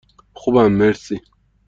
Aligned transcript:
خوبم، 0.33 0.67
مرسی. 0.73 1.19